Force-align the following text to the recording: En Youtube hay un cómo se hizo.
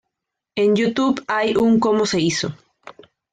En 0.55 0.73
Youtube 0.75 1.23
hay 1.27 1.55
un 1.55 1.79
cómo 1.79 2.07
se 2.07 2.19
hizo. 2.19 2.55